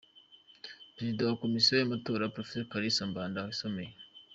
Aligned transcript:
Perezida 0.95 1.21
wa 1.29 1.39
Komisiyo 1.43 1.73
y’Amatora, 1.75 2.31
Prof 2.33 2.51
Kalisa 2.71 3.01
Mbanda 3.11 3.45
wasomeye. 3.47 3.93